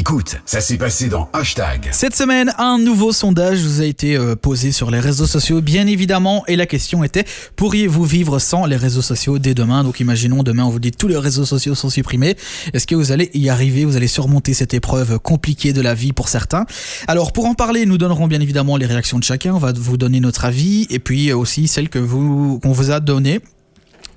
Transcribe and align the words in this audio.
Écoute, 0.00 0.36
ça 0.46 0.62
s'est 0.62 0.78
passé 0.78 1.10
dans 1.10 1.28
Hashtag. 1.34 1.90
Cette 1.92 2.16
semaine, 2.16 2.54
un 2.56 2.78
nouveau 2.78 3.12
sondage 3.12 3.58
vous 3.58 3.82
a 3.82 3.84
été 3.84 4.16
euh, 4.16 4.34
posé 4.34 4.72
sur 4.72 4.90
les 4.90 4.98
réseaux 4.98 5.26
sociaux, 5.26 5.60
bien 5.60 5.86
évidemment, 5.86 6.42
et 6.48 6.56
la 6.56 6.64
question 6.64 7.04
était 7.04 7.26
pourriez-vous 7.56 8.04
vivre 8.04 8.38
sans 8.38 8.64
les 8.64 8.76
réseaux 8.76 9.02
sociaux 9.02 9.38
dès 9.38 9.52
demain? 9.52 9.84
Donc 9.84 10.00
imaginons 10.00 10.42
demain, 10.42 10.64
on 10.64 10.70
vous 10.70 10.78
dit 10.78 10.90
tous 10.90 11.06
les 11.06 11.18
réseaux 11.18 11.44
sociaux 11.44 11.74
sont 11.74 11.90
supprimés. 11.90 12.34
Est-ce 12.72 12.86
que 12.86 12.94
vous 12.94 13.12
allez 13.12 13.30
y 13.34 13.50
arriver? 13.50 13.84
Vous 13.84 13.98
allez 13.98 14.08
surmonter 14.08 14.54
cette 14.54 14.72
épreuve 14.72 15.18
compliquée 15.18 15.74
de 15.74 15.82
la 15.82 15.92
vie 15.92 16.14
pour 16.14 16.30
certains 16.30 16.64
Alors 17.06 17.34
pour 17.34 17.44
en 17.44 17.52
parler, 17.52 17.84
nous 17.84 17.98
donnerons 17.98 18.26
bien 18.26 18.40
évidemment 18.40 18.78
les 18.78 18.86
réactions 18.86 19.18
de 19.18 19.24
chacun. 19.24 19.52
On 19.52 19.58
va 19.58 19.74
vous 19.76 19.98
donner 19.98 20.20
notre 20.20 20.46
avis 20.46 20.86
et 20.88 20.98
puis 20.98 21.30
aussi 21.34 21.68
celles 21.68 21.90
que 21.90 21.98
vous 21.98 22.58
qu'on 22.60 22.72
vous 22.72 22.90
a 22.90 23.00
données 23.00 23.40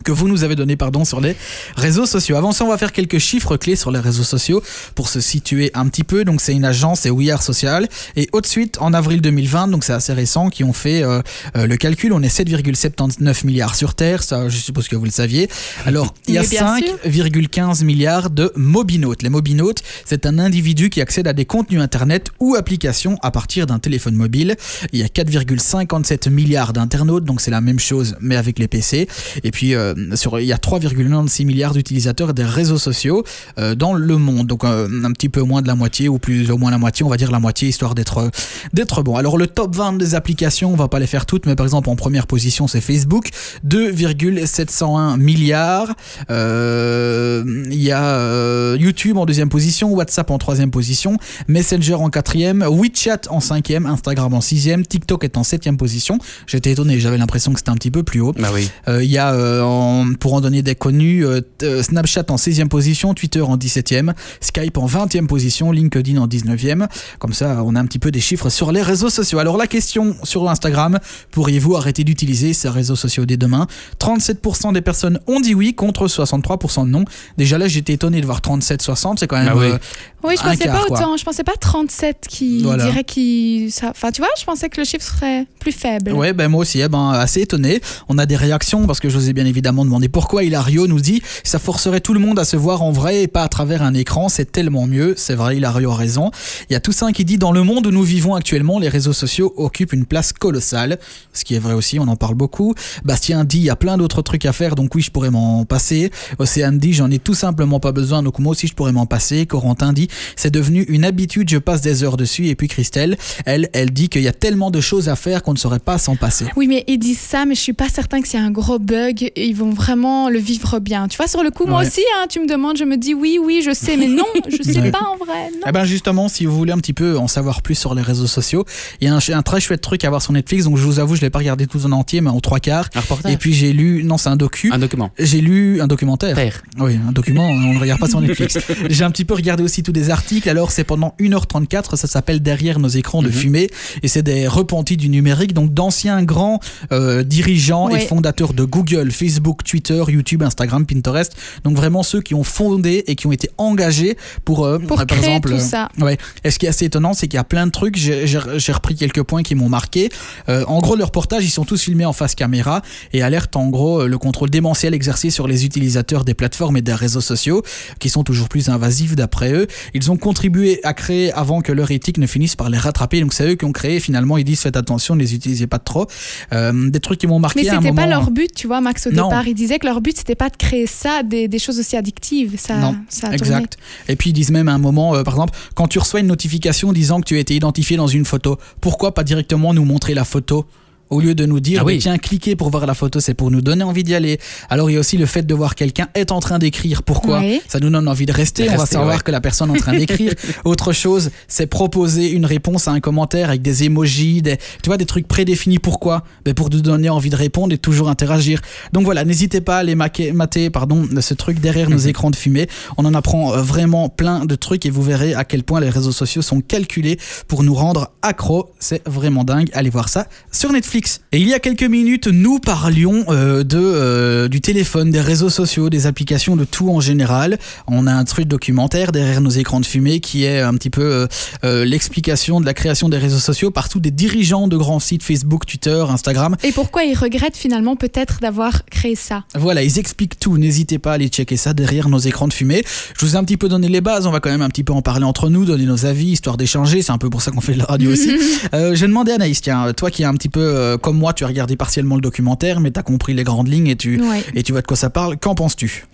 que 0.03 0.11
vous 0.11 0.27
nous 0.27 0.43
avez 0.43 0.55
donné 0.55 0.75
pardon 0.75 1.05
sur 1.05 1.21
les 1.21 1.35
réseaux 1.75 2.05
sociaux. 2.05 2.35
Avant 2.35 2.51
ça, 2.51 2.65
on 2.65 2.69
va 2.69 2.77
faire 2.77 2.91
quelques 2.91 3.17
chiffres 3.17 3.57
clés 3.57 3.75
sur 3.75 3.91
les 3.91 3.99
réseaux 3.99 4.23
sociaux 4.23 4.61
pour 4.95 5.09
se 5.09 5.19
situer 5.19 5.71
un 5.73 5.87
petit 5.87 6.03
peu. 6.03 6.23
Donc 6.25 6.41
c'est 6.41 6.53
une 6.53 6.65
agence, 6.65 7.01
c'est 7.01 7.09
We 7.09 7.29
Are 7.29 7.41
Social 7.41 7.87
et 8.15 8.29
au 8.31 8.41
de 8.41 8.45
suite 8.45 8.77
en 8.79 8.93
avril 8.93 9.21
2020, 9.21 9.69
donc 9.69 9.83
c'est 9.83 9.93
assez 9.93 10.13
récent, 10.13 10.49
qui 10.49 10.63
ont 10.63 10.73
fait 10.73 11.03
euh, 11.03 11.21
euh, 11.55 11.65
le 11.67 11.77
calcul. 11.77 12.13
On 12.13 12.21
est 12.21 12.35
7,79 12.35 13.45
milliards 13.45 13.75
sur 13.75 13.95
Terre, 13.95 14.23
ça 14.23 14.49
je 14.49 14.57
suppose 14.57 14.87
que 14.87 14.95
vous 14.95 15.05
le 15.05 15.11
saviez. 15.11 15.49
Alors 15.85 16.13
il 16.27 16.35
y 16.35 16.37
a 16.37 16.43
5,15 16.43 17.83
milliards 17.83 18.29
de 18.29 18.51
mobinautes. 18.55 19.23
Les 19.23 19.29
mobinautes, 19.29 19.81
c'est 20.05 20.25
un 20.25 20.39
individu 20.39 20.89
qui 20.89 21.01
accède 21.01 21.27
à 21.27 21.33
des 21.33 21.45
contenus 21.45 21.81
internet 21.81 22.29
ou 22.39 22.55
applications 22.55 23.17
à 23.21 23.31
partir 23.31 23.65
d'un 23.65 23.79
téléphone 23.79 24.15
mobile. 24.15 24.55
Il 24.91 24.99
y 24.99 25.03
a 25.03 25.07
4,57 25.07 26.29
milliards 26.29 26.73
d'internautes, 26.73 27.23
donc 27.23 27.41
c'est 27.41 27.51
la 27.51 27.61
même 27.61 27.79
chose 27.79 28.15
mais 28.19 28.35
avec 28.35 28.59
les 28.59 28.67
PC. 28.67 29.07
Et 29.43 29.51
puis 29.51 29.75
euh, 29.75 29.92
sur, 30.15 30.39
il 30.39 30.45
y 30.45 30.53
a 30.53 30.57
3,96 30.57 31.45
milliards 31.45 31.73
d'utilisateurs 31.73 32.33
des 32.33 32.43
réseaux 32.43 32.77
sociaux 32.77 33.23
euh, 33.57 33.75
dans 33.75 33.93
le 33.93 34.17
monde. 34.17 34.47
Donc 34.47 34.63
euh, 34.63 34.87
un 35.03 35.11
petit 35.11 35.29
peu 35.29 35.41
moins 35.41 35.61
de 35.61 35.67
la 35.67 35.75
moitié, 35.75 36.09
ou 36.09 36.19
plus 36.19 36.51
ou 36.51 36.57
moins 36.57 36.71
la 36.71 36.77
moitié, 36.77 37.05
on 37.05 37.09
va 37.09 37.17
dire 37.17 37.31
la 37.31 37.39
moitié, 37.39 37.67
histoire 37.67 37.95
d'être 37.95 38.29
d'être 38.73 39.03
bon. 39.03 39.15
Alors 39.15 39.37
le 39.37 39.47
top 39.47 39.75
20 39.75 39.93
des 39.93 40.15
applications, 40.15 40.71
on 40.71 40.75
va 40.75 40.87
pas 40.87 40.99
les 40.99 41.07
faire 41.07 41.25
toutes, 41.25 41.45
mais 41.45 41.55
par 41.55 41.65
exemple 41.65 41.89
en 41.89 41.95
première 41.95 42.27
position 42.27 42.67
c'est 42.67 42.81
Facebook, 42.81 43.29
2,701 43.63 45.17
milliards. 45.17 45.93
Il 46.29 47.83
y 47.83 47.91
a 47.91 48.75
YouTube 48.75 49.17
en 49.17 49.25
deuxième 49.25 49.49
position, 49.49 49.91
WhatsApp 49.93 50.31
en 50.31 50.37
troisième 50.37 50.71
position, 50.71 51.17
Messenger 51.47 51.95
en 51.95 52.09
quatrième, 52.09 52.63
WeChat 52.63 53.21
en 53.29 53.39
cinquième, 53.39 53.85
Instagram 53.85 54.33
en 54.33 54.41
sixième, 54.41 54.85
TikTok 54.85 55.23
est 55.23 55.37
en 55.37 55.43
septième 55.43 55.77
position. 55.77 56.17
J'étais 56.47 56.71
étonné, 56.71 56.99
j'avais 56.99 57.17
l'impression 57.17 57.53
que 57.53 57.59
c'était 57.59 57.71
un 57.71 57.75
petit 57.75 57.91
peu 57.91 58.03
plus 58.03 58.21
haut. 58.21 58.33
Bah 58.33 58.49
oui. 58.53 58.69
Il 58.87 59.11
y 59.11 59.17
a 59.17 59.33
en 59.73 60.13
pour 60.13 60.33
en 60.33 60.41
donner 60.41 60.61
des 60.61 60.75
connus, 60.75 61.25
euh, 61.25 61.41
euh, 61.63 61.83
Snapchat 61.83 62.25
en 62.29 62.35
16e 62.35 62.67
position, 62.67 63.13
Twitter 63.13 63.41
en 63.41 63.57
17e, 63.57 64.13
Skype 64.41 64.77
en 64.77 64.87
20e 64.87 65.27
position, 65.27 65.71
LinkedIn 65.71 66.17
en 66.17 66.27
19e. 66.27 66.87
Comme 67.19 67.33
ça, 67.33 67.63
on 67.65 67.75
a 67.75 67.79
un 67.79 67.85
petit 67.85 67.99
peu 67.99 68.11
des 68.11 68.19
chiffres 68.19 68.49
sur 68.49 68.71
les 68.71 68.81
réseaux 68.81 69.09
sociaux. 69.09 69.39
Alors 69.39 69.57
la 69.57 69.67
question 69.67 70.15
sur 70.23 70.49
Instagram, 70.49 70.99
pourriez-vous 71.31 71.75
arrêter 71.75 72.03
d'utiliser 72.03 72.53
ces 72.53 72.69
réseaux 72.69 72.95
sociaux 72.95 73.25
dès 73.25 73.37
demain? 73.37 73.67
37% 73.99 74.73
des 74.73 74.81
personnes 74.81 75.19
ont 75.27 75.39
dit 75.39 75.55
oui 75.55 75.73
contre 75.73 76.07
63% 76.07 76.85
de 76.85 76.89
non. 76.89 77.05
Déjà 77.37 77.57
là, 77.57 77.67
j'étais 77.67 77.93
étonné 77.93 78.21
de 78.21 78.25
voir 78.25 78.41
37-60, 78.41 79.17
c'est 79.19 79.27
quand 79.27 79.37
même... 79.37 79.49
Ah 79.51 79.57
oui. 79.57 79.67
Euh, 79.67 79.77
oui, 80.23 80.35
je 80.37 80.43
pensais 80.43 80.65
pas 80.65 80.83
autant. 80.83 81.17
Je 81.17 81.23
pensais 81.23 81.43
pas 81.43 81.55
37 81.59 82.25
qui 82.29 82.61
dirait 82.61 83.03
qui. 83.03 83.73
Enfin, 83.83 84.11
tu 84.11 84.21
vois, 84.21 84.29
je 84.37 84.45
pensais 84.45 84.69
que 84.69 84.79
le 84.79 84.85
chiffre 84.85 85.03
serait 85.03 85.45
plus 85.59 85.71
faible. 85.71 86.13
Ouais, 86.13 86.33
ben 86.33 86.47
moi 86.47 86.61
aussi, 86.61 86.79
eh 86.79 86.87
ben, 86.87 87.11
assez 87.11 87.41
étonné. 87.41 87.81
On 88.07 88.17
a 88.17 88.25
des 88.25 88.37
réactions 88.37 88.87
parce 88.87 88.99
que 88.99 89.09
je 89.09 89.17
vous 89.17 89.29
ai 89.29 89.33
bien 89.33 89.45
évidemment 89.45 89.62
demandé 89.63 90.09
pourquoi 90.09 90.43
Hilario 90.43 90.87
nous 90.87 90.99
dit 90.99 91.21
ça 91.43 91.59
forcerait 91.59 92.01
tout 92.01 92.13
le 92.13 92.19
monde 92.19 92.39
à 92.39 92.45
se 92.45 92.57
voir 92.57 92.81
en 92.81 92.91
vrai 92.91 93.23
et 93.23 93.27
pas 93.27 93.43
à 93.43 93.47
travers 93.47 93.81
un 93.81 93.93
écran. 93.93 94.29
C'est 94.29 94.51
tellement 94.51 94.87
mieux. 94.87 95.13
C'est 95.17 95.35
vrai, 95.35 95.57
Hilario 95.57 95.91
a 95.91 95.95
raison. 95.95 96.31
Il 96.69 96.73
y 96.73 96.75
a 96.75 96.79
Toussaint 96.79 97.11
qui 97.11 97.25
dit 97.25 97.37
dans 97.37 97.51
le 97.51 97.63
monde 97.63 97.87
où 97.87 97.91
nous 97.91 98.03
vivons 98.03 98.35
actuellement, 98.35 98.79
les 98.79 98.89
réseaux 98.89 99.13
sociaux 99.13 99.53
occupent 99.57 99.93
une 99.93 100.05
place 100.05 100.33
colossale. 100.33 100.99
Ce 101.33 101.43
qui 101.43 101.55
est 101.55 101.59
vrai 101.59 101.73
aussi, 101.73 101.99
on 101.99 102.07
en 102.07 102.15
parle 102.15 102.35
beaucoup. 102.35 102.73
Bastien 103.03 103.43
dit 103.43 103.57
il 103.57 103.63
y 103.63 103.69
a 103.69 103.75
plein 103.75 103.97
d'autres 103.97 104.21
trucs 104.21 104.45
à 104.45 104.53
faire, 104.53 104.75
donc 104.75 104.95
oui, 104.95 105.01
je 105.01 105.11
pourrais 105.11 105.31
m'en 105.31 105.65
passer. 105.65 106.11
Océane 106.39 106.77
dit 106.77 106.93
j'en 106.93 107.09
ai 107.11 107.19
tout 107.19 107.33
simplement 107.33 107.79
pas 107.79 107.91
besoin, 107.91 108.23
donc 108.23 108.39
moi 108.39 108.51
aussi 108.51 108.67
je 108.67 108.73
pourrais 108.73 108.91
m'en 108.91 109.05
passer. 109.05 109.45
Corentin 109.45 109.93
dit 109.93 110.07
c'est 110.35 110.51
devenu 110.51 110.83
une 110.83 111.05
habitude, 111.05 111.49
je 111.49 111.57
passe 111.57 111.81
des 111.81 112.03
heures 112.03 112.17
dessus. 112.17 112.47
Et 112.47 112.55
puis 112.55 112.67
Christelle, 112.67 113.17
elle, 113.45 113.69
elle 113.73 113.91
dit 113.91 114.09
qu'il 114.09 114.21
y 114.21 114.27
a 114.27 114.33
tellement 114.33 114.71
de 114.71 114.81
choses 114.81 115.09
à 115.09 115.15
faire 115.15 115.43
qu'on 115.43 115.53
ne 115.53 115.57
saurait 115.57 115.79
pas 115.79 115.97
s'en 115.97 116.15
passer. 116.15 116.45
Oui, 116.55 116.67
mais 116.67 116.83
ils 116.87 116.97
disent 116.97 117.19
ça, 117.19 117.45
mais 117.45 117.55
je 117.55 117.61
suis 117.61 117.73
pas 117.73 117.89
certain 117.89 118.21
que 118.21 118.27
c'est 118.27 118.37
un 118.37 118.51
gros 118.51 118.79
bug. 118.79 119.31
Ils 119.53 119.59
vont 119.59 119.69
vraiment 119.69 120.29
le 120.29 120.39
vivre 120.39 120.79
bien. 120.79 121.07
Tu 121.07 121.15
vois, 121.15 121.27
sur 121.27 121.43
le 121.43 121.51
coup, 121.51 121.67
moi 121.67 121.83
aussi, 121.83 122.01
hein, 122.17 122.25
tu 122.27 122.39
me 122.39 122.47
demandes, 122.47 122.75
je 122.75 122.85
me 122.85 122.97
dis 122.97 123.13
oui, 123.13 123.37
oui, 123.39 123.61
je 123.63 123.71
sais, 123.71 123.97
mais 123.97 124.07
non, 124.07 124.25
je 124.49 124.63
sais 124.73 124.89
pas 124.89 125.01
en 125.01 125.15
vrai. 125.23 125.51
Non. 125.53 125.67
Eh 125.67 125.71
ben 125.71 125.83
justement, 125.85 126.27
si 126.27 126.47
vous 126.47 126.57
voulez 126.57 126.71
un 126.71 126.79
petit 126.79 126.93
peu 126.93 127.19
en 127.19 127.27
savoir 127.27 127.61
plus 127.61 127.75
sur 127.75 127.93
les 127.93 128.01
réseaux 128.01 128.25
sociaux, 128.25 128.65
il 128.99 129.07
y 129.07 129.11
a 129.11 129.15
un, 129.37 129.41
très 129.43 129.59
chouette 129.61 129.81
truc 129.81 130.05
à 130.05 130.09
voir 130.09 130.23
sur 130.23 130.33
Netflix. 130.33 130.63
Donc 130.65 130.77
je 130.77 130.83
vous 130.83 130.97
avoue, 130.97 131.15
je 131.15 131.21
l'ai 131.21 131.29
pas 131.29 131.37
regardé 131.37 131.67
tout 131.67 131.85
en 131.85 131.91
entier, 131.91 132.19
mais 132.21 132.31
en 132.31 132.39
trois 132.39 132.59
quarts. 132.59 132.89
Un 132.95 133.01
reportage. 133.01 133.31
Et 133.31 133.37
puis 133.37 133.53
j'ai 133.53 133.73
lu, 133.73 134.03
non, 134.03 134.17
c'est 134.17 134.29
un 134.29 134.37
docu. 134.37 134.71
Un 134.73 134.79
document. 134.79 135.11
J'ai 135.19 135.39
lu 135.41 135.81
un 135.81 135.87
documentaire. 135.87 136.33
Père. 136.35 136.63
Oui, 136.79 136.97
un 137.07 137.11
document. 137.11 137.47
on 137.47 137.73
ne 137.75 137.79
regarde 137.79 137.99
pas 137.99 138.09
sur 138.09 138.21
Netflix. 138.21 138.57
j'ai 138.89 139.03
un 139.03 139.11
petit 139.11 139.25
peu 139.25 139.35
regardé 139.35 139.61
aussi 139.61 139.83
tous 139.83 139.91
des 139.91 140.09
articles. 140.09 140.49
Alors 140.49 140.71
c'est 140.71 140.83
pendant 140.83 141.13
1h34, 141.19 141.95
ça 141.95 142.07
s'appelle 142.07 142.41
Derrière 142.41 142.79
nos 142.79 142.87
écrans 142.87 143.21
de 143.21 143.27
Mhm. 143.27 143.33
fumée, 143.33 143.69
et 144.01 144.07
c'est 144.07 144.23
des 144.23 144.47
repentis 144.47 144.97
du 144.97 145.09
numérique, 145.09 145.53
donc 145.53 145.75
d'anciens 145.75 146.23
grands 146.23 146.59
euh, 146.91 147.21
dirigeants 147.21 147.89
et 147.89 147.99
fondateurs 147.99 148.53
de 148.53 148.63
Google, 148.63 149.11
Facebook, 149.11 149.42
Twitter, 149.63 150.03
YouTube, 150.07 150.43
Instagram, 150.43 150.85
Pinterest, 150.85 151.35
donc 151.63 151.75
vraiment 151.75 152.03
ceux 152.03 152.21
qui 152.21 152.33
ont 152.33 152.43
fondé 152.43 153.03
et 153.07 153.15
qui 153.15 153.27
ont 153.27 153.31
été 153.31 153.49
engagés 153.57 154.17
pour, 154.45 154.65
euh, 154.65 154.79
Pour 154.79 154.97
par 154.97 155.05
créer 155.05 155.19
exemple, 155.19 155.49
tout 155.49 155.55
euh, 155.55 155.59
ça. 155.59 155.89
Ouais. 155.99 156.17
Et 156.43 156.51
ce 156.51 156.59
qui 156.59 156.65
est 156.65 156.69
assez 156.69 156.85
étonnant, 156.85 157.13
c'est 157.13 157.27
qu'il 157.27 157.37
y 157.37 157.41
a 157.41 157.43
plein 157.43 157.65
de 157.67 157.71
trucs. 157.71 157.97
J'ai 157.97 158.71
repris 158.71 158.95
quelques 158.95 159.23
points 159.23 159.43
qui 159.43 159.55
m'ont 159.55 159.69
marqué. 159.69 160.09
Euh, 160.49 160.63
en 160.67 160.79
gros, 160.79 160.95
le 160.95 161.03
reportage, 161.03 161.43
ils 161.43 161.49
sont 161.49 161.65
tous 161.65 161.81
filmés 161.81 162.05
en 162.05 162.13
face 162.13 162.35
caméra 162.35 162.81
et 163.11 163.21
alertent 163.21 163.55
en 163.55 163.67
gros 163.67 164.01
euh, 164.01 164.07
le 164.07 164.17
contrôle 164.17 164.49
démentiel 164.49 164.93
exercé 164.93 165.29
sur 165.29 165.47
les 165.47 165.65
utilisateurs 165.65 166.25
des 166.25 166.33
plateformes 166.33 166.77
et 166.77 166.81
des 166.81 166.93
réseaux 166.93 167.21
sociaux, 167.21 167.63
qui 167.99 168.09
sont 168.09 168.23
toujours 168.23 168.49
plus 168.49 168.69
invasifs 168.69 169.15
d'après 169.15 169.51
eux. 169.53 169.67
Ils 169.93 170.11
ont 170.11 170.17
contribué 170.17 170.79
à 170.83 170.93
créer 170.93 171.31
avant 171.33 171.61
que 171.61 171.71
leur 171.71 171.91
éthique 171.91 172.17
ne 172.17 172.27
finisse 172.27 172.55
par 172.55 172.69
les 172.69 172.77
rattraper. 172.77 173.21
Donc 173.21 173.33
c'est 173.33 173.47
eux 173.47 173.55
qui 173.55 173.65
ont 173.65 173.71
créé. 173.71 173.99
Finalement, 173.99 174.37
ils 174.37 174.43
disent 174.43 174.61
faites 174.61 174.77
attention, 174.77 175.15
ne 175.15 175.19
les 175.19 175.35
utilisez 175.35 175.67
pas 175.67 175.79
trop. 175.79 176.07
Euh, 176.53 176.89
des 176.89 176.99
trucs 176.99 177.19
qui 177.19 177.27
m'ont 177.27 177.39
marqué. 177.39 177.63
Mais 177.63 177.69
c'était 177.69 177.93
pas 177.93 178.07
leur 178.07 178.31
but, 178.31 178.53
tu 178.53 178.67
vois, 178.67 178.81
Max, 178.81 179.07
au 179.07 179.11
Non. 179.11 179.29
Départ. 179.33 179.47
Ils 179.47 179.53
disaient 179.53 179.79
que 179.79 179.85
leur 179.85 180.01
but, 180.01 180.17
c'était 180.17 180.35
pas 180.35 180.49
de 180.49 180.57
créer 180.57 180.87
ça, 180.87 181.23
des, 181.23 181.47
des 181.47 181.59
choses 181.59 181.79
aussi 181.79 181.95
addictives. 181.97 182.55
Ça, 182.57 182.77
Non, 182.77 182.95
ça 183.09 183.27
a 183.27 183.37
tourné. 183.37 183.53
Exact. 183.53 183.77
Et 184.07 184.15
puis 184.15 184.29
ils 184.29 184.33
disent 184.33 184.51
même 184.51 184.67
à 184.67 184.73
un 184.73 184.77
moment, 184.77 185.15
euh, 185.15 185.23
par 185.23 185.33
exemple, 185.35 185.57
quand 185.75 185.87
tu 185.87 185.99
reçois 185.99 186.19
une 186.19 186.27
notification 186.27 186.93
disant 186.93 187.19
que 187.21 187.25
tu 187.25 187.35
as 187.35 187.39
été 187.39 187.55
identifié 187.55 187.97
dans 187.97 188.07
une 188.07 188.25
photo, 188.25 188.57
pourquoi 188.81 189.13
pas 189.13 189.23
directement 189.23 189.73
nous 189.73 189.85
montrer 189.85 190.13
la 190.13 190.23
photo 190.23 190.65
au 191.13 191.21
lieu 191.21 191.35
de 191.35 191.45
nous 191.45 191.59
dire, 191.59 191.81
Ah 191.81 191.85
oui. 191.85 191.99
tiens, 191.99 192.17
cliquez 192.17 192.55
pour 192.55 192.69
voir 192.69 192.85
la 192.85 192.93
photo, 192.93 193.19
c'est 193.19 193.33
pour 193.33 193.51
nous 193.51 193.61
donner 193.61 193.83
envie 193.83 194.03
d'y 194.03 194.15
aller. 194.15 194.39
Alors 194.69 194.89
il 194.89 194.93
y 194.93 194.97
a 194.97 194.99
aussi 194.99 195.17
le 195.17 195.25
fait 195.25 195.43
de 195.43 195.53
voir 195.53 195.75
quelqu'un 195.75 196.07
est 196.15 196.31
en 196.31 196.39
train 196.39 196.59
d'écrire. 196.59 197.03
Pourquoi 197.03 197.39
Oui. 197.39 197.61
Ça 197.67 197.79
nous 197.79 197.89
donne 197.89 198.07
envie 198.07 198.25
de 198.25 198.31
rester. 198.31 198.65
De 198.65 198.71
on 198.71 198.77
va 198.77 198.85
savoir 198.85 199.15
ouais. 199.15 199.21
que 199.23 199.31
la 199.31 199.41
personne 199.41 199.69
est 199.69 199.73
en 199.73 199.81
train 199.81 199.93
d'écrire. 199.93 200.33
Autre 200.65 200.91
chose, 200.93 201.31
c'est 201.47 201.67
proposer 201.67 202.31
une 202.31 202.45
réponse 202.45 202.87
à 202.87 202.91
un 202.91 202.99
commentaire 202.99 203.49
avec 203.49 203.61
des 203.61 203.83
emojis, 203.83 204.41
des, 204.41 204.57
tu 204.57 204.87
vois, 204.87 204.97
des 204.97 205.05
trucs 205.05 205.27
prédéfinis. 205.27 205.79
Pourquoi? 205.79 206.23
Ben 206.45 206.53
Pour 206.53 206.69
nous 206.69 206.81
donner 206.81 207.09
envie 207.09 207.29
de 207.29 207.35
répondre 207.35 207.73
et 207.73 207.77
toujours 207.77 208.09
interagir. 208.09 208.61
Donc 208.91 209.05
voilà, 209.05 209.23
n'hésitez 209.25 209.61
pas 209.61 209.77
à 209.77 209.79
aller 209.79 209.95
mater 209.95 210.69
pardon, 210.69 211.07
ce 211.19 211.33
truc 211.33 211.59
derrière 211.59 211.89
nos 211.89 211.97
écrans 211.97 212.31
de 212.31 212.35
fumée. 212.35 212.67
On 212.97 213.05
en 213.05 213.13
apprend 213.13 213.53
euh, 213.53 213.61
vraiment 213.61 214.09
plein 214.09 214.45
de 214.45 214.55
trucs 214.55 214.85
et 214.85 214.89
vous 214.89 215.03
verrez 215.03 215.33
à 215.33 215.43
quel 215.43 215.63
point 215.63 215.79
les 215.79 215.89
réseaux 215.89 216.11
sociaux 216.11 216.41
sont 216.41 216.61
calculés 216.61 217.19
pour 217.47 217.63
nous 217.63 217.73
rendre 217.75 218.11
accros. 218.21 218.71
C'est 218.79 219.07
vraiment 219.07 219.43
dingue. 219.43 219.69
Allez 219.73 219.89
voir 219.89 220.09
ça 220.09 220.27
sur 220.51 220.71
Netflix. 220.71 221.02
Et 221.31 221.39
il 221.39 221.47
y 221.47 221.53
a 221.53 221.59
quelques 221.59 221.83
minutes, 221.83 222.27
nous 222.27 222.59
parlions 222.59 223.25
euh, 223.29 223.63
de, 223.63 223.79
euh, 223.79 224.47
du 224.47 224.61
téléphone, 224.61 225.11
des 225.11 225.21
réseaux 225.21 225.49
sociaux, 225.49 225.89
des 225.89 226.05
applications, 226.05 226.55
de 226.55 226.63
tout 226.63 226.89
en 226.89 226.99
général. 226.99 227.57
On 227.87 228.05
a 228.07 228.13
un 228.13 228.23
truc 228.23 228.47
documentaire 228.47 229.11
derrière 229.11 229.41
nos 229.41 229.49
écrans 229.49 229.79
de 229.79 229.85
fumée 229.85 230.19
qui 230.19 230.43
est 230.45 230.59
un 230.59 230.73
petit 230.75 230.89
peu 230.89 231.27
euh, 231.63 231.85
l'explication 231.85 232.61
de 232.61 232.65
la 232.65 232.73
création 232.73 233.09
des 233.09 233.17
réseaux 233.17 233.39
sociaux 233.39 233.71
par 233.71 233.89
tous 233.89 233.99
des 233.99 234.11
dirigeants 234.11 234.67
de 234.67 234.77
grands 234.77 234.99
sites 234.99 235.23
Facebook, 235.23 235.65
Twitter, 235.65 236.03
Instagram. 236.09 236.55
Et 236.63 236.71
pourquoi 236.71 237.03
ils 237.03 237.15
regrettent 237.15 237.57
finalement 237.57 237.95
peut-être 237.95 238.39
d'avoir 238.41 238.85
créé 238.85 239.15
ça? 239.15 239.43
Voilà, 239.55 239.83
ils 239.83 239.97
expliquent 239.99 240.39
tout. 240.39 240.57
N'hésitez 240.57 240.99
pas 240.99 241.11
à 241.11 241.13
aller 241.15 241.27
checker 241.29 241.57
ça 241.57 241.73
derrière 241.73 242.09
nos 242.09 242.19
écrans 242.19 242.47
de 242.47 242.53
fumée. 242.53 242.83
Je 243.17 243.25
vous 243.25 243.33
ai 243.33 243.37
un 243.37 243.43
petit 243.43 243.57
peu 243.57 243.69
donné 243.69 243.89
les 243.89 244.01
bases. 244.01 244.27
On 244.27 244.31
va 244.31 244.39
quand 244.39 244.51
même 244.51 244.61
un 244.61 244.69
petit 244.69 244.83
peu 244.83 244.93
en 244.93 245.01
parler 245.01 245.25
entre 245.25 245.49
nous, 245.49 245.65
donner 245.65 245.85
nos 245.85 246.05
avis, 246.05 246.27
histoire 246.27 246.57
d'échanger. 246.57 247.01
C'est 247.01 247.11
un 247.11 247.17
peu 247.17 247.29
pour 247.29 247.41
ça 247.41 247.51
qu'on 247.51 247.61
fait 247.61 247.73
de 247.73 247.79
la 247.79 247.85
radio 247.85 248.11
aussi. 248.11 248.31
Euh, 248.73 248.95
J'ai 248.95 249.07
demandé 249.07 249.31
à 249.31 249.35
Anaïs, 249.35 249.61
tiens, 249.61 249.93
toi 249.93 250.09
qui 250.09 250.23
es 250.23 250.25
un 250.25 250.33
petit 250.33 250.49
peu 250.49 250.92
euh, 250.93 250.97
comme 250.97 251.17
moi, 251.17 251.33
tu 251.33 251.43
as 251.43 251.47
regardé 251.47 251.75
partiellement 251.75 252.15
le 252.15 252.21
documentaire, 252.21 252.79
mais 252.79 252.91
tu 252.91 252.99
as 252.99 253.03
compris 253.03 253.33
les 253.33 253.43
grandes 253.43 253.67
lignes 253.67 253.87
et 253.87 253.95
tu, 253.95 254.21
Ouais. 254.21 254.43
et 254.55 254.63
tu 254.63 254.71
vois 254.71 254.81
de 254.81 254.87
quoi 254.87 254.97
ça 254.97 255.09
parle. 255.09 255.37
Qu'en 255.37 255.55
penses-tu? 255.55 256.05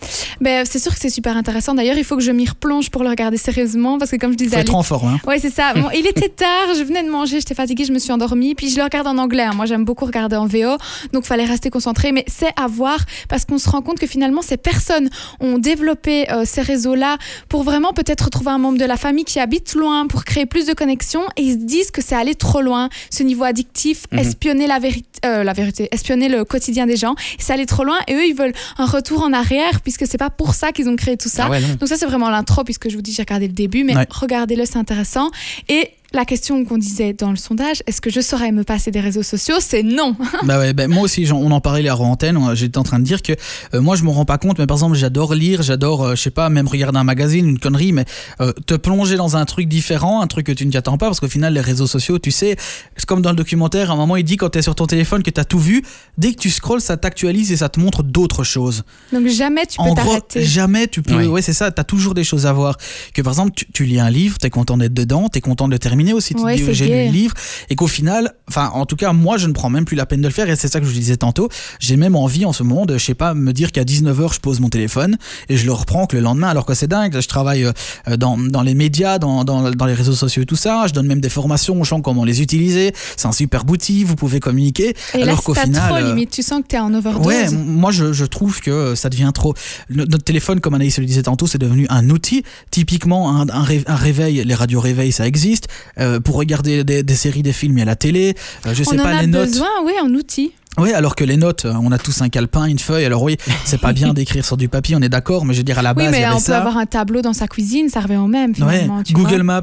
Ben, 0.42 0.66
c'est 0.66 0.80
sûr 0.80 0.94
que 0.94 1.00
c'est 1.00 1.10
super 1.10 1.36
intéressant. 1.38 1.74
D'ailleurs, 1.76 1.98
il 1.98 2.04
faut 2.04 2.16
que 2.16 2.24
je 2.24 2.32
m'y 2.32 2.48
replonge 2.48 2.90
pour 2.90 3.04
le 3.04 3.10
regarder 3.10 3.38
sérieusement 3.38 3.98
parce 3.98 4.12
que, 4.12 4.16
comme 4.18 4.32
je 4.32 4.38
disais, 4.38 4.56
Faut 4.56 4.62
être 4.62 4.76
en 4.76 4.84
forme. 4.84 5.08
Hein. 5.10 5.20
Ouais, 5.28 5.40
c'est 5.40 5.50
ça. 5.50 5.74
Bon, 5.80 5.90
il 5.96 6.06
était 6.08 6.30
tard, 6.30 6.74
je 6.78 6.84
venais 6.84 7.04
de 7.04 7.10
manger, 7.10 7.40
j'étais 7.40 7.54
fatiguée, 7.56 7.86
je 7.86 7.92
me 7.94 8.00
suis 8.00 8.12
endormie. 8.12 8.56
Puis 8.56 8.70
je 8.70 8.78
le 8.78 8.84
regarde 8.84 9.08
en 9.08 9.18
anglais. 9.18 9.44
hein. 9.44 9.52
Moi, 9.56 9.66
j'aime 9.66 9.86
beaucoup 9.86 10.06
regarder 10.06 10.36
en 10.36 10.46
VO, 10.46 10.78
donc 11.14 11.26
fallait 11.26 11.46
rester 11.46 11.70
concentré. 11.70 12.12
Mais 12.12 12.24
c'est 12.28 12.52
à 12.56 12.68
voir 12.68 13.00
parce 13.30 13.46
qu'on 13.46 13.58
se 13.58 13.70
rend 13.70 13.82
compte 13.82 14.00
que 14.00 14.08
finalement, 14.08 14.42
ces 14.42 14.58
personnes 14.58 15.10
ont 15.40 15.58
développé 15.58 16.30
euh, 16.32 16.44
ces 16.46 16.62
réseaux-là 16.62 17.18
pour 17.50 17.64
vraiment 17.64 17.94
peut-être 17.94 18.30
trouver 18.30 18.52
un 18.52 18.58
membre 18.58 18.78
de 18.78 18.86
la 18.86 18.98
famille 18.98 19.26
qui 19.26 19.40
habite 19.40 19.74
loin, 19.76 20.08
pour 20.08 20.24
créer 20.26 20.46
plus 20.46 20.66
de 20.66 20.74
connexions. 20.74 21.24
Et 21.38 21.44
ils 21.44 21.54
se 21.54 21.58
disent 21.66 21.92
que 21.92 22.02
c'est 22.02 22.16
aller 22.16 22.36
trop 22.36 22.62
loin, 22.62 22.90
ce 23.12 23.24
niveau 23.24 23.44
addictif, 23.44 24.06
Mhm. 24.12 24.20
Espionner 24.60 24.68
la 24.68 24.80
vérité, 24.80 25.20
euh, 25.26 25.44
la 25.44 25.54
vérité, 25.54 25.88
espionner 25.92 26.30
le 26.30 26.44
quotidien 26.44 26.86
des 26.86 26.96
gens. 26.98 27.16
C'est 27.38 27.54
aller 27.54 27.66
trop 27.66 27.84
loin. 27.84 27.98
Et 28.08 28.14
eux, 28.16 28.26
ils 28.26 28.36
veulent 28.36 28.54
un 28.78 28.86
retour 28.86 29.22
en 29.24 29.32
arrière 29.34 29.82
puisque 29.82 30.06
c'est 30.08 30.18
pas 30.18 30.30
pour 30.30 30.54
ça 30.54 30.72
qu'ils 30.72 30.90
ont 30.90 30.96
créé 30.96 31.18
tout 31.18 31.30
ça. 31.30 31.46
Ah 31.48 31.50
ouais. 31.50 31.62
Donc 31.62 31.88
ça, 31.88 31.96
c'est 31.98 32.06
vraiment 32.06 32.30
l'intro, 32.30 32.64
puisque 32.64 32.90
je 32.90 32.96
vous 32.96 33.02
dis, 33.02 33.14
j'ai 33.14 33.22
regardé 33.22 33.48
le 33.48 33.54
début, 33.54 33.84
mais 33.84 33.96
Ouais. 33.96 34.06
regardez-le, 34.10 34.66
c'est 34.66 34.78
intéressant. 34.78 35.30
Et 35.70 35.92
la 36.14 36.26
question 36.26 36.66
qu'on 36.66 36.78
disait 36.78 37.14
dans 37.14 37.30
le 37.30 37.36
sondage, 37.36 37.84
est-ce 37.86 38.02
que 38.02 38.10
je 38.10 38.20
saurais 38.20 38.52
me 38.52 38.64
passer 38.64 38.90
des 38.90 39.00
réseaux 39.00 39.24
sociaux? 39.24 39.56
C'est 39.60 39.84
non. 39.84 40.16
bah 40.44 40.60
ouais, 40.60 40.74
bah 40.74 40.88
moi 40.88 41.04
aussi, 41.04 41.30
on 41.32 41.52
en 41.52 41.62
parlait 41.62 41.88
à 41.88 41.96
antenne. 41.96 42.40
J'étais 42.56 42.78
en 42.78 42.84
train 42.84 43.00
de 43.00 43.04
dire 43.04 43.22
que 43.22 43.34
euh, 43.74 43.82
moi, 43.82 43.96
je 43.96 44.04
me 44.04 44.10
rends 44.10 44.26
pas 44.26 44.38
compte, 44.38 44.58
mais 44.58 44.66
par 44.66 44.78
exemple, 44.78 44.96
j'adore 44.96 45.36
lire, 45.36 45.62
j'adore, 45.62 46.04
euh, 46.04 46.16
je 46.16 46.22
sais 46.22 46.32
pas, 46.32 46.50
même 46.50 46.68
regarder 46.68 46.98
un 46.98 47.04
magazine, 47.04 47.48
une 47.48 47.60
connerie, 47.60 47.92
mais 47.92 48.06
euh, 48.42 48.52
te 48.66 48.74
plonger 48.74 49.18
dans 49.18 49.38
un 49.38 49.46
truc 49.46 49.68
différent, 49.68 50.22
un 50.22 50.28
truc 50.28 50.48
que 50.48 50.52
tu 50.52 50.66
ne 50.66 50.72
t'y 50.72 50.78
attends 50.78 50.98
pas, 50.98 51.08
parce 51.08 51.20
qu'au 51.20 51.28
final, 51.28 51.54
les 51.54 51.62
réseaux 51.62 51.88
sociaux, 51.88 52.18
tu 52.18 52.32
sais, 52.32 52.56
c'est 52.96 53.06
comme 53.06 53.22
dans 53.22 53.30
le 53.30 53.36
documentaire, 53.36 53.92
à 53.92 53.94
un 53.94 53.98
moment, 53.98 54.16
il 54.16 54.24
dit 54.24 54.38
quand 54.38 54.50
tu 54.50 54.60
es 54.60 54.62
sur 54.62 54.76
ton 54.76 54.88
téléphone 54.88 55.22
que 55.22 55.30
tu 55.30 55.40
as 55.40 55.46
tout 55.46 55.60
vu, 55.60 55.84
dès 56.18 56.34
que 56.34 56.40
tu 56.40 56.50
scrolles, 56.50 56.82
ça 56.82 56.98
t'actualise 56.98 57.52
et 57.52 57.58
ça 57.58 57.70
te 57.70 57.80
montre 57.80 58.02
d'autres 58.02 58.44
choses. 58.44 58.84
Donc 59.14 59.28
jamais 59.28 59.66
tu 59.68 59.78
peux 59.78 59.96
t'arrêter. 59.96 60.44
jamais 60.44 60.88
tu 60.88 61.04
peux. 61.04 61.16
Oui. 61.16 61.28
Ouais, 61.28 61.42
c'est 61.42 61.54
ça. 61.54 61.72
T'as 61.72 61.84
toujours 61.84 62.14
des 62.14 62.24
choses 62.24 62.46
à 62.46 62.54
voir. 62.54 62.78
Que 63.14 63.22
par 63.22 63.34
exemple, 63.34 63.52
tu, 63.56 63.66
tu 63.72 63.86
lis 63.86 64.00
un 64.00 64.10
livre, 64.10 64.38
t'es 64.38 64.50
content 64.50 64.78
d'être 64.78 64.94
dedans, 64.94 65.30
t'es 65.30 65.42
content 65.42 65.68
de 65.68 65.74
le 65.74 65.80
terminer 65.80 65.99
aussi. 66.14 66.34
Tu 66.34 66.40
te 66.42 66.46
Ouais, 66.46 66.58
j'ai 66.58 66.86
lu 66.88 67.06
le 67.08 67.12
livre. 67.12 67.34
Et 67.70 67.76
qu'au 67.76 67.88
final, 67.88 68.34
enfin, 68.50 68.72
en 68.74 68.86
tout 68.86 68.96
cas, 68.96 69.14
moi, 69.14 69.38
je 69.38 69.48
ne 69.48 69.54
prends 69.54 69.70
même 69.70 69.86
plus 69.86 69.96
la 69.96 70.06
peine 70.06 70.22
de 70.22 70.28
le 70.28 70.34
faire. 70.34 70.50
Et 70.50 70.56
c'est 70.56 70.68
ça 70.68 70.80
que 70.80 70.86
je 70.86 70.92
disais 70.92 71.18
tantôt. 71.18 71.50
J'ai 71.80 71.98
même 71.98 72.16
envie 72.16 72.46
en 72.46 72.54
ce 72.54 72.64
moment 72.64 72.86
de, 72.86 72.98
je 72.98 73.06
sais 73.06 73.14
pas, 73.14 73.34
me 73.34 73.54
dire 73.54 73.72
qu'à 73.72 73.84
19h, 73.84 74.34
je 74.36 74.40
pose 74.40 74.60
mon 74.60 74.70
téléphone 74.70 75.18
et 75.50 75.58
je 75.58 75.66
le 75.66 75.74
reprends 75.74 76.06
que 76.06 76.16
le 76.16 76.22
lendemain. 76.22 76.48
Alors 76.50 76.66
que 76.66 76.74
c'est 76.74 76.88
dingue. 76.88 77.20
Je 77.20 77.28
travaille 77.28 77.66
euh, 77.66 78.18
dans, 78.18 78.38
dans 78.38 78.62
les 78.62 78.74
médias, 78.76 79.20
dans, 79.20 79.44
dans, 79.44 79.72
dans 79.72 79.86
les 79.86 79.94
réseaux 79.94 80.14
sociaux 80.14 80.44
et 80.44 80.46
tout 80.46 80.56
ça. 80.56 80.86
Je 80.88 80.94
donne 80.94 81.08
même 81.08 81.22
des 81.22 81.30
formations 81.30 81.80
aux 81.80 81.84
gens 81.84 82.02
comment 82.02 82.24
les 82.24 82.42
utiliser. 82.42 82.94
C'est 83.18 83.28
un 83.28 83.32
super 83.32 83.64
outil. 83.70 84.04
Vous 84.04 84.16
pouvez 84.16 84.40
communiquer. 84.40 84.96
Et 85.14 85.24
alors 85.24 85.44
qu'au 85.44 85.54
final. 85.54 85.90
trop, 85.90 85.96
euh, 85.96 86.10
limite, 86.10 86.32
tu 86.32 86.44
sens 86.44 86.62
que 86.62 86.68
t'es 86.68 86.80
en 86.80 86.94
overdose. 86.94 87.26
Ouais, 87.26 87.50
moi 87.52 87.92
je, 87.92 88.14
je 88.14 88.26
trouve 88.26 88.60
que 88.62 88.96
ça 88.96 89.10
devient 89.10 89.32
trop. 89.34 89.54
Notre 89.90 90.24
téléphone, 90.24 90.60
comme 90.60 90.74
Anaïs 90.74 90.98
le 91.00 91.06
disait 91.06 91.24
tantôt, 91.24 91.48
c'est 91.48 91.58
devenu 91.58 91.86
un 91.90 92.10
outil. 92.10 92.44
Typiquement, 92.72 93.40
un 93.40 93.96
réveil, 93.96 94.44
les 94.44 94.56
radios 94.56 94.80
réveil, 94.80 95.12
ça 95.12 95.28
existe. 95.28 95.68
Euh, 95.98 96.20
pour 96.20 96.36
regarder 96.36 96.84
des, 96.84 97.04
des 97.04 97.16
séries, 97.16 97.42
des 97.44 97.54
films, 97.54 97.78
il 97.78 97.80
y 97.80 97.84
a 97.84 97.86
la 97.86 97.96
télé. 97.96 98.36
Euh, 98.68 98.74
je 98.74 98.84
sais 98.84 98.92
On 98.96 99.00
en 99.00 99.04
pas, 99.04 99.10
a 99.18 99.22
les 99.22 99.28
notes. 99.28 99.48
besoin, 99.50 99.68
oui, 99.86 99.94
en 100.04 100.10
outils. 100.14 100.52
Oui, 100.78 100.94
alors 100.94 101.16
que 101.16 101.24
les 101.26 101.36
notes, 101.36 101.66
euh, 101.66 101.74
on 101.82 101.92
a 101.92 101.98
tous 101.98 102.22
un 102.22 102.30
calepin, 102.30 102.66
une 102.66 102.80
feuille. 102.80 103.04
Alors 103.04 103.24
oui, 103.24 103.36
c'est 103.66 103.82
pas 103.82 103.92
bien 103.92 104.14
d'écrire 104.14 104.46
sur 104.46 104.56
du 104.56 104.70
papier, 104.70 104.96
on 104.96 105.02
est 105.02 105.10
d'accord, 105.10 105.44
mais 105.44 105.54
je 105.54 105.60
veux 105.60 105.64
dire, 105.64 105.80
à 105.80 105.82
la 105.82 105.92
Oui, 105.92 106.04
base, 106.04 106.06
il 106.14 106.18
y 106.18 106.20
mais 106.20 106.26
avait 106.26 106.36
on 106.36 106.42
peut 106.42 106.54
avoir 106.54 106.78
un 106.78 106.86
tableau 106.86 107.22
dans 107.22 107.34
sa 107.34 107.48
cuisine, 107.48 107.90
ça 107.90 108.00
revient 108.00 108.18
au 108.18 108.28
même, 108.28 108.54
Ouais, 108.62 108.88
tu 109.04 109.14
Google 109.14 109.36
vois. 109.42 109.44
Maps, 109.44 109.62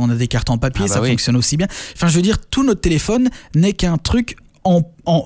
on 0.00 0.10
a 0.10 0.14
des 0.14 0.26
cartes 0.26 0.50
en 0.50 0.58
papier, 0.58 0.86
Ah 0.86 0.88
bah 0.88 0.94
ça 0.94 1.02
oui. 1.02 1.10
fonctionne 1.10 1.36
aussi 1.36 1.56
bien. 1.56 1.68
Enfin, 1.94 2.08
je 2.08 2.14
veux 2.16 2.22
dire, 2.22 2.38
tout 2.50 2.64
notre 2.64 2.80
téléphone 2.80 3.28
n'est 3.54 3.74
qu'un 3.74 3.98
truc 3.98 4.36
en, 4.68 4.82
en, 5.06 5.24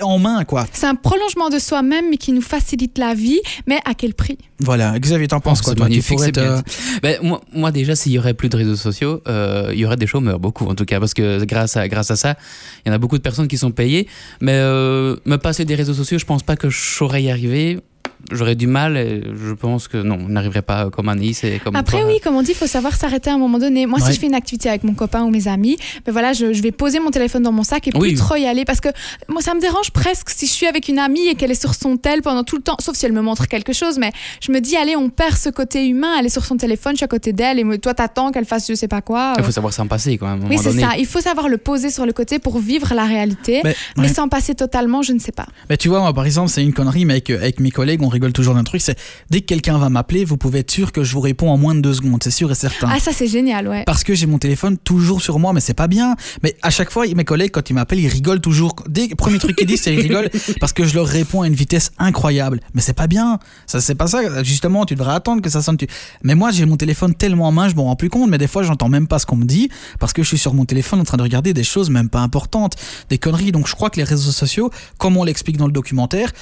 en 0.00 0.18
main, 0.18 0.44
quoi. 0.44 0.66
C'est 0.72 0.86
un 0.86 0.94
prolongement 0.94 1.48
de 1.50 1.58
soi-même, 1.58 2.10
mais 2.10 2.16
qui 2.16 2.32
nous 2.32 2.42
facilite 2.42 2.98
la 2.98 3.14
vie, 3.14 3.40
mais 3.66 3.78
à 3.84 3.94
quel 3.94 4.14
prix? 4.14 4.38
Voilà, 4.58 4.98
Xavier, 4.98 5.28
t'en 5.28 5.40
penses 5.40 5.60
Oh, 5.62 5.64
quoi 5.64 5.74
toi? 5.74 5.86
Tu 5.86 5.92
magnifique, 5.92 6.32
bien 6.34 6.56
dit. 6.56 6.62
Ben, 7.02 7.18
moi, 7.22 7.40
moi, 7.52 7.70
déjà, 7.72 7.94
s'il 7.96 8.12
y 8.12 8.18
aurait 8.18 8.34
plus 8.34 8.48
de 8.48 8.56
réseaux 8.56 8.76
sociaux, 8.76 9.22
euh, 9.28 9.70
il 9.72 9.78
y 9.78 9.84
aurait 9.84 9.96
des 9.96 10.06
chômeurs, 10.06 10.38
beaucoup 10.38 10.66
en 10.66 10.74
tout 10.74 10.84
cas, 10.84 10.98
parce 11.00 11.14
que 11.14 11.44
grâce 11.44 11.76
à, 11.76 11.88
grâce 11.88 12.10
à 12.10 12.16
ça, 12.16 12.36
il 12.84 12.88
y 12.88 12.92
en 12.92 12.94
a 12.94 12.98
beaucoup 12.98 13.16
de 13.16 13.22
personnes 13.22 13.48
qui 13.48 13.58
sont 13.58 13.70
payées. 13.70 14.08
Mais 14.40 14.54
euh, 14.54 15.16
me 15.24 15.36
passer 15.36 15.64
des 15.64 15.74
réseaux 15.74 15.94
sociaux, 15.94 16.18
je 16.18 16.24
pense 16.26 16.42
pas 16.42 16.56
que 16.56 16.68
je 16.70 16.78
saurais 16.80 17.22
y 17.22 17.30
arriver. 17.30 17.80
J'aurais 18.30 18.54
du 18.54 18.66
mal 18.66 18.96
et 18.96 19.22
je 19.34 19.52
pense 19.52 19.88
que 19.88 19.98
non, 19.98 20.16
on 20.20 20.28
n'arriverait 20.28 20.62
pas 20.62 20.90
comme 20.90 21.08
Anis 21.08 21.42
et 21.44 21.58
comme 21.58 21.76
Après, 21.76 21.98
toi. 22.00 22.06
oui, 22.08 22.20
comme 22.22 22.36
on 22.36 22.42
dit, 22.42 22.52
il 22.52 22.56
faut 22.56 22.66
savoir 22.66 22.94
s'arrêter 22.96 23.30
à 23.30 23.34
un 23.34 23.38
moment 23.38 23.58
donné. 23.58 23.86
Moi, 23.86 23.98
Ouais. 24.00 24.06
si 24.06 24.14
je 24.14 24.20
fais 24.20 24.26
une 24.26 24.34
activité 24.34 24.68
avec 24.68 24.84
mon 24.84 24.94
copain 24.94 25.22
ou 25.24 25.30
mes 25.30 25.48
amis, 25.48 25.76
ben 26.06 26.12
voilà, 26.12 26.32
je, 26.32 26.52
je 26.52 26.62
vais 26.62 26.72
poser 26.72 27.00
mon 27.00 27.10
téléphone 27.10 27.42
dans 27.42 27.52
mon 27.52 27.62
sac 27.62 27.88
et 27.88 27.90
plus 27.90 28.00
Oui. 28.00 28.14
trop 28.14 28.36
y 28.36 28.46
aller 28.46 28.64
parce 28.64 28.80
que 28.80 28.88
moi, 29.28 29.42
ça 29.42 29.54
me 29.54 29.60
dérange 29.60 29.90
presque 29.90 30.30
si 30.30 30.46
je 30.46 30.52
suis 30.52 30.66
avec 30.66 30.88
une 30.88 30.98
amie 30.98 31.26
et 31.28 31.34
qu'elle 31.34 31.50
est 31.50 31.60
sur 31.60 31.74
son 31.74 31.96
tel 31.96 32.22
pendant 32.22 32.44
tout 32.44 32.56
le 32.56 32.62
temps, 32.62 32.76
sauf 32.80 32.96
si 32.96 33.06
elle 33.06 33.12
me 33.12 33.22
montre 33.22 33.46
quelque 33.48 33.72
chose. 33.72 33.98
Mais 33.98 34.12
je 34.40 34.52
me 34.52 34.60
dis, 34.60 34.76
allez, 34.76 34.96
on 34.96 35.08
perd 35.10 35.36
ce 35.36 35.48
côté 35.50 35.86
humain. 35.86 36.14
Elle 36.18 36.26
est 36.26 36.30
sur 36.30 36.44
son 36.44 36.56
téléphone, 36.56 36.92
je 36.92 36.98
suis 36.98 37.04
à 37.04 37.08
côté 37.08 37.32
d'elle 37.32 37.58
et 37.58 37.78
toi, 37.78 37.94
t'attends 37.94 38.30
qu'elle 38.30 38.44
fasse 38.46 38.68
je 38.68 38.74
sais 38.74 38.88
pas 38.88 39.00
quoi. 39.02 39.34
Il 39.38 39.44
faut 39.44 39.50
savoir 39.50 39.72
s'en 39.72 39.86
passer 39.86 40.16
quand 40.18 40.28
même. 40.28 40.48
Oui, 40.48 40.56
c'est 40.62 40.72
ça. 40.78 40.90
Il 40.98 41.06
faut 41.06 41.20
savoir 41.20 41.48
le 41.48 41.58
poser 41.58 41.90
sur 41.90 42.06
le 42.06 42.12
côté 42.12 42.38
pour 42.38 42.58
vivre 42.58 42.94
la 42.94 43.04
réalité. 43.04 43.60
Mais- 43.64 43.74
Mais 43.96 44.02
ouais. 44.04 44.08
sans 44.14 44.28
passer 44.28 44.54
totalement, 44.54 45.02
je 45.02 45.12
ne 45.12 45.18
sais 45.18 45.32
pas. 45.32 45.46
Mais 45.68 45.76
tu 45.76 45.88
vois, 45.88 46.00
moi, 46.00 46.12
par 46.14 46.24
exemple, 46.26 46.48
c'est 46.50 46.62
une 46.62 46.72
connerie, 46.72 47.04
mais 47.04 47.14
avec, 47.14 47.30
avec 47.30 47.60
mes 47.60 47.70
collègues, 47.70 48.02
on 48.02 48.08
rigole 48.12 48.32
toujours 48.32 48.54
d'un 48.54 48.64
truc, 48.64 48.80
c'est 48.80 48.98
dès 49.30 49.40
que 49.40 49.46
quelqu'un 49.46 49.78
va 49.78 49.88
m'appeler, 49.88 50.24
vous 50.24 50.36
pouvez 50.36 50.60
être 50.60 50.70
sûr 50.70 50.92
que 50.92 51.02
je 51.02 51.12
vous 51.12 51.20
réponds 51.20 51.50
en 51.50 51.58
moins 51.58 51.74
de 51.74 51.80
deux 51.80 51.94
secondes, 51.94 52.22
c'est 52.22 52.30
sûr 52.30 52.50
et 52.50 52.54
certain. 52.54 52.88
Ah, 52.90 53.00
ça, 53.00 53.12
c'est 53.12 53.26
génial, 53.26 53.68
ouais. 53.68 53.84
Parce 53.84 54.04
que 54.04 54.14
j'ai 54.14 54.26
mon 54.26 54.38
téléphone 54.38 54.78
toujours 54.78 55.22
sur 55.22 55.38
moi, 55.38 55.52
mais 55.52 55.60
c'est 55.60 55.74
pas 55.74 55.88
bien. 55.88 56.16
Mais 56.42 56.54
à 56.62 56.70
chaque 56.70 56.90
fois, 56.90 57.06
mes 57.06 57.24
collègues, 57.24 57.50
quand 57.50 57.68
ils 57.70 57.74
m'appellent, 57.74 58.00
ils 58.00 58.08
rigolent 58.08 58.40
toujours. 58.40 58.74
Dès 58.88 59.08
le 59.08 59.16
premier 59.16 59.38
truc 59.38 59.56
qu'ils 59.56 59.66
disent, 59.66 59.82
c'est 59.82 59.94
ils 59.94 60.00
rigolent 60.00 60.30
parce 60.60 60.72
que 60.72 60.84
je 60.84 60.94
leur 60.94 61.06
réponds 61.06 61.42
à 61.42 61.46
une 61.46 61.54
vitesse 61.54 61.92
incroyable. 61.98 62.60
Mais 62.74 62.80
c'est 62.80 62.92
pas 62.92 63.06
bien. 63.06 63.38
Ça, 63.66 63.80
c'est 63.80 63.94
pas 63.94 64.06
ça. 64.06 64.42
Justement, 64.42 64.84
tu 64.84 64.94
devrais 64.94 65.14
attendre 65.14 65.42
que 65.42 65.50
ça 65.50 65.62
sonne. 65.62 65.76
Tu... 65.76 65.86
Mais 66.22 66.34
moi, 66.34 66.50
j'ai 66.50 66.66
mon 66.66 66.76
téléphone 66.76 67.14
tellement 67.14 67.48
en 67.48 67.52
main, 67.52 67.68
je 67.68 67.74
m'en 67.74 67.84
rends 67.84 67.96
plus 67.96 68.10
compte. 68.10 68.30
Mais 68.30 68.38
des 68.38 68.46
fois, 68.46 68.62
j'entends 68.62 68.88
même 68.88 69.06
pas 69.06 69.18
ce 69.18 69.26
qu'on 69.26 69.36
me 69.36 69.44
dit 69.44 69.68
parce 69.98 70.12
que 70.12 70.22
je 70.22 70.28
suis 70.28 70.38
sur 70.38 70.54
mon 70.54 70.64
téléphone 70.64 71.00
en 71.00 71.04
train 71.04 71.16
de 71.16 71.22
regarder 71.22 71.54
des 71.54 71.64
choses 71.64 71.90
même 71.90 72.08
pas 72.08 72.20
importantes, 72.20 72.76
des 73.08 73.18
conneries. 73.18 73.52
Donc, 73.52 73.66
je 73.66 73.74
crois 73.74 73.90
que 73.90 73.96
les 73.96 74.04
réseaux 74.04 74.30
sociaux, 74.30 74.70
comme 74.98 75.16
on 75.16 75.24
l'explique 75.24 75.56
dans 75.56 75.66
le 75.66 75.72
documentaire, 75.72 76.32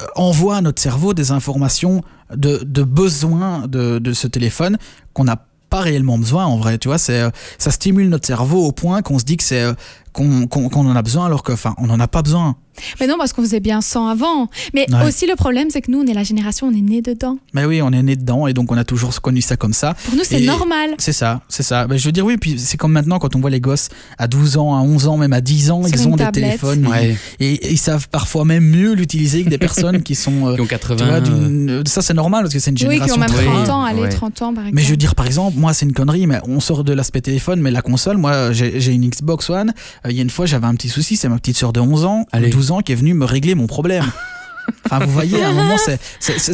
euh, 0.00 0.06
envoient 0.14 0.56
à 0.56 0.60
notre 0.60 0.80
cerveau 0.82 1.14
des 1.14 1.30
informations 1.30 2.02
de, 2.34 2.62
de 2.64 2.82
besoin 2.82 3.66
de, 3.66 3.98
de 3.98 4.12
ce 4.12 4.26
téléphone 4.26 4.76
qu'on 5.12 5.24
n'a 5.24 5.46
pas 5.70 5.80
réellement 5.80 6.18
besoin 6.18 6.44
en 6.44 6.56
vrai 6.58 6.78
tu 6.78 6.88
vois 6.88 6.98
c'est 6.98 7.20
euh, 7.20 7.30
ça 7.58 7.70
stimule 7.70 8.08
notre 8.08 8.26
cerveau 8.26 8.64
au 8.64 8.72
point 8.72 9.02
qu'on 9.02 9.18
se 9.18 9.24
dit 9.24 9.36
que 9.36 9.44
c'est 9.44 9.62
euh, 9.62 9.72
qu'on 10.16 10.86
en 10.86 10.96
a 10.96 11.02
besoin 11.02 11.26
alors 11.26 11.42
que 11.42 11.52
enfin 11.52 11.74
on 11.78 11.86
n'en 11.86 12.00
a 12.00 12.08
pas 12.08 12.22
besoin 12.22 12.56
Mais 13.00 13.06
non, 13.06 13.16
parce 13.18 13.32
qu'on 13.32 13.40
faisait 13.40 13.60
bien 13.60 13.80
sans 13.80 14.06
avant. 14.08 14.48
Mais 14.74 14.84
Ouais. 14.92 15.06
aussi, 15.08 15.26
le 15.26 15.34
problème, 15.34 15.68
c'est 15.70 15.80
que 15.80 15.90
nous, 15.90 16.00
on 16.00 16.06
est 16.06 16.12
la 16.12 16.24
génération, 16.24 16.66
on 16.66 16.72
est 16.76 16.82
né 16.82 17.00
dedans. 17.00 17.38
mais 17.54 17.64
oui 17.64 17.80
on 17.82 17.90
est 17.90 18.02
né 18.02 18.16
dedans 18.16 18.46
et 18.46 18.52
donc 18.52 18.70
on 18.70 18.76
a 18.76 18.84
toujours 18.84 19.18
connu 19.22 19.40
ça 19.40 19.56
comme 19.56 19.72
ça 19.72 19.94
Pour 20.04 20.14
nous, 20.16 20.24
c'est 20.24 20.40
normal. 20.40 20.90
c'est 20.98 21.12
ça 21.14 21.40
c'est 21.48 21.62
ça 21.62 21.86
je 21.90 22.04
veux 22.04 22.12
dire 22.12 22.24
oui 22.24 22.36
puis 22.36 22.58
c'est 22.58 22.76
comme 22.76 22.92
maintenant 22.92 23.18
quand 23.18 23.34
on 23.34 23.40
voit 23.40 23.48
les 23.50 23.60
gosses 23.60 23.88
à 24.18 24.26
12 24.28 24.56
ans 24.58 24.74
à 24.76 24.80
11 24.80 25.06
ans 25.08 25.16
même 25.16 25.32
à 25.32 25.40
10 25.40 25.70
ans 25.70 25.82
Sur 25.84 25.94
ils 25.96 26.08
ont 26.08 26.16
des 26.16 26.30
téléphones 26.32 26.86
Ouais. 26.86 27.16
et, 27.40 27.54
et 27.54 27.70
ils 27.72 27.78
savent 27.78 28.08
parfois 28.10 28.44
même 28.44 28.64
mieux 28.64 28.92
l'utiliser 28.94 29.42
que 29.44 29.48
des 29.48 29.58
personnes 29.58 30.02
qui 30.02 30.14
sont 30.14 30.46
euh, 30.48 30.54
Qui 30.56 30.60
ont 30.60 30.64
tu 30.64 30.70
80. 30.70 31.06
vois, 31.06 31.20
d'une- 31.20 31.82
ça 31.86 32.02
c'est 32.02 32.14
normal 32.14 32.42
parce 32.42 32.54
que 32.54 32.60
c'est 32.60 32.70
une 32.70 32.76
Oui, 32.88 33.00
qui 33.00 33.08
génération 33.08 33.16
ont 33.16 33.20
même 33.20 33.30
très- 33.30 33.44
30 33.44 33.68
ans, 33.70 33.82
allez, 33.84 34.02
Ouais. 34.02 34.08
30 34.10 34.42
ans, 34.42 34.52
par 34.54 34.64
exemple. 34.64 34.74
Mais 34.76 34.82
je 34.82 34.90
veux 34.90 34.96
dire, 34.96 35.14
par 35.14 35.26
exemple, 35.26 35.56
moi, 35.58 35.72
c'est 35.74 35.86
une 35.86 35.92
connerie, 35.92 36.26
mais 36.26 36.38
on 36.46 36.60
sort 36.60 36.84
de 36.84 36.92
l'aspect 36.92 37.20
téléphone, 37.22 37.60
mais 37.60 37.70
la 37.70 37.82
console, 37.82 38.16
moi, 38.18 38.52
j'ai 38.52 38.80
j'ai 38.80 38.92
une 38.92 39.08
Xbox 39.08 39.48
One. 39.50 39.72
Euh, 40.06 40.10
Il 40.10 40.16
y 40.16 40.20
a 40.20 40.22
une 40.22 40.30
fois, 40.30 40.46
j'avais 40.46 40.66
un 40.66 40.74
petit 40.74 40.88
souci, 40.88 41.16
c'est 41.16 41.28
ma 41.28 41.38
petite 41.38 41.56
soeur 41.56 41.72
de 41.72 41.80
11 41.80 42.04
ans, 42.04 42.26
Allez. 42.32 42.50
12 42.50 42.70
ans, 42.70 42.80
qui 42.80 42.92
est 42.92 42.96
venue 42.96 43.14
me 43.14 43.24
régler 43.24 43.54
mon 43.54 43.66
problème. 43.66 44.04
Enfin, 44.84 45.04
vous 45.04 45.12
voyez, 45.12 45.42
à 45.42 45.48
un 45.48 45.52
moment, 45.52 45.76
c'est- 45.78 45.98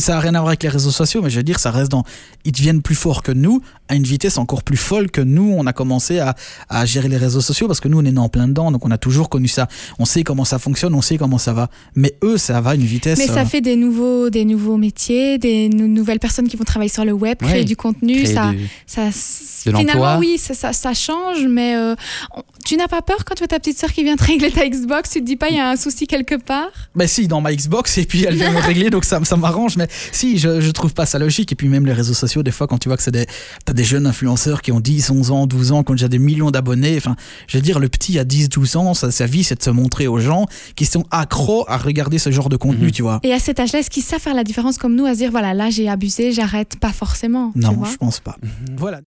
ça 0.01 0.13
n'a 0.15 0.21
rien 0.21 0.35
à 0.35 0.39
voir 0.39 0.49
avec 0.49 0.63
les 0.63 0.69
réseaux 0.69 0.91
sociaux, 0.91 1.21
mais 1.23 1.31
je 1.31 1.37
veux 1.37 1.43
dire, 1.43 1.59
ça 1.61 1.71
reste 1.71 1.91
dans. 1.91 2.05
Ils 2.45 2.53
deviennent 2.53 2.83
plus 2.83 2.95
forts 2.95 3.23
que 3.23 3.33
nous, 3.33 3.61
à 3.89 3.95
une 3.95 4.03
vitesse 4.05 4.39
encore 4.39 4.63
plus 4.63 4.77
folle 4.77 5.11
que 5.11 5.21
nous. 5.21 5.55
On 5.57 5.67
a 5.67 5.73
commencé 5.73 6.19
à, 6.19 6.35
à 6.69 6.85
gérer 6.87 7.09
les 7.09 7.17
réseaux 7.19 7.41
sociaux 7.41 7.67
parce 7.67 7.81
que 7.81 7.89
nous, 7.89 8.01
on 8.01 8.05
est 8.05 8.13
né 8.13 8.19
en 8.19 8.29
plein 8.29 8.49
dedans, 8.49 8.71
donc 8.73 8.85
on 8.87 8.91
a 8.91 8.99
toujours 8.99 9.29
connu 9.29 9.49
ça. 9.49 9.69
On 9.99 10.05
sait 10.05 10.25
comment 10.25 10.45
ça 10.45 10.59
fonctionne, 10.59 10.95
on 10.95 11.03
sait 11.03 11.19
comment 11.19 11.39
ça 11.39 11.53
va. 11.53 11.69
Mais 11.95 12.15
eux, 12.25 12.39
ça 12.39 12.61
va 12.61 12.71
à 12.71 12.75
une 12.75 12.85
vitesse. 12.85 13.19
Mais 13.19 13.27
ça 13.27 13.41
euh, 13.41 13.45
fait 13.45 13.61
des 13.61 13.77
nouveaux, 13.77 14.31
des 14.31 14.45
nouveaux 14.45 14.77
métiers, 14.77 15.39
des 15.39 15.69
nou- 15.69 15.87
nouvelles 15.89 16.21
personnes 16.21 16.49
qui 16.49 16.57
vont 16.57 16.65
travailler 16.65 16.91
sur 16.91 17.05
le 17.05 17.13
web, 17.13 17.39
créer 17.39 17.61
Ouais. 17.61 17.65
du 17.65 17.77
contenu. 17.77 18.15
Créer 18.23 18.35
ça, 18.35 18.51
du- 18.51 18.69
ça, 18.87 19.07
De 19.07 19.77
finalement, 19.77 20.19
oui, 20.19 20.39
ça, 20.39 20.55
ça, 20.55 20.73
ça 20.73 20.95
change, 20.95 21.47
mais 21.49 21.77
euh, 21.77 21.95
on- 22.37 22.43
tu 22.65 22.77
n'as 22.77 22.89
pas 22.89 23.03
peur 23.03 23.25
quand 23.25 23.35
tu 23.35 23.41
vois 23.41 23.49
ta 23.49 23.59
petite 23.59 23.79
soeur 23.79 23.93
qui 23.93 24.03
vient 24.05 24.17
te 24.17 24.25
régler 24.25 24.51
ta 24.51 24.67
Xbox, 24.69 25.11
tu 25.11 25.21
te 25.21 25.25
dis 25.27 25.37
pas 25.37 25.49
il 25.51 25.57
y 25.57 25.61
a 25.61 25.69
un 25.71 25.77
souci 25.77 26.07
quelque 26.07 26.37
part? 26.37 26.71
Bah 26.95 27.07
si, 27.07 27.29
dans 27.29 27.41
ma 27.41 27.53
Xbox, 27.55 27.93
et 28.03 28.05
puis 28.05 28.25
elle 28.25 28.35
vient 28.35 28.51
me 28.53 28.59
régler, 28.71 28.91
donc 28.91 29.05
ça, 29.05 29.21
ça 29.25 29.37
m'arrange. 29.37 29.77
Mais 29.77 29.87
si, 30.13 30.39
je, 30.39 30.61
je 30.61 30.71
trouve 30.71 30.93
pas 30.95 31.07
ça 31.07 31.19
logique. 31.19 31.53
Et 31.53 31.55
puis 31.55 31.69
même 31.69 31.87
les 31.87 31.93
réseaux 31.93 32.15
sociaux, 32.15 32.43
des 32.43 32.51
fois, 32.51 32.67
quand 32.67 32.79
tu 32.79 32.89
vois 32.89 32.97
que 32.97 33.03
c'est 33.03 33.11
des, 33.11 33.27
t'as 33.65 33.73
des 33.73 33.85
jeunes 33.85 34.07
influenceurs 34.07 34.61
qui 34.63 34.73
ont 34.73 34.81
10, 34.81 35.11
11 35.11 35.31
ans, 35.31 35.47
12 35.47 35.73
ans, 35.73 35.83
qui 35.85 35.93
ont 35.93 35.95
déjà 35.95 36.09
des 36.09 36.19
millions 36.19 36.51
d'abonnés. 36.51 36.97
Enfin, 36.97 37.17
je 37.47 37.57
veux 37.59 37.63
dire, 37.63 37.79
le 37.79 37.89
petit 37.89 38.19
à 38.19 38.25
10, 38.25 38.49
12 38.49 38.77
ans, 38.77 38.95
sa, 38.95 39.11
sa 39.11 39.27
vie, 39.27 39.45
c'est 39.45 39.57
de 39.59 39.63
se 39.63 39.71
montrer 39.71 40.07
aux 40.09 40.19
gens 40.19 40.47
qui 40.77 40.85
sont 40.87 41.05
accros 41.11 41.65
à 41.69 41.77
regarder 41.79 42.19
ce 42.19 42.31
genre 42.31 42.49
de 42.49 42.57
contenu, 42.57 42.87
Mhm. 42.87 42.91
tu 42.93 43.03
vois. 43.03 43.21
Et 43.23 43.33
à 43.33 43.39
cet 43.39 43.61
âge-là, 43.61 43.79
est-ce 43.79 43.91
qu'ils 43.91 44.03
savent 44.03 44.21
faire 44.21 44.35
la 44.35 44.45
différence 44.45 44.79
comme 44.79 44.95
nous, 44.97 45.07
à 45.07 45.13
se 45.15 45.19
dire 45.19 45.31
voilà, 45.31 45.55
là 45.55 45.71
j'ai 45.71 45.89
abusé, 45.89 46.33
j'arrête 46.33 46.77
Pas 46.81 46.93
forcément. 46.93 47.53
tu 47.53 47.61
Non, 47.61 47.73
vois? 47.73 47.89
je 47.91 47.97
pense 47.97 48.21
pas. 48.21 48.37
Voilà. 48.77 49.01